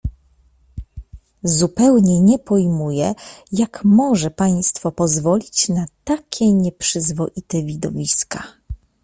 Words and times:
"Zupełnie 1.43 2.21
nie 2.21 2.39
pojmuję, 2.39 3.13
jak 3.51 3.83
może 3.83 4.31
państwo 4.31 4.91
pozwolić 4.91 5.69
na 5.69 5.85
takie 6.03 6.53
nieprzyzwoite 6.53 7.61
widowiska?" 7.63 8.43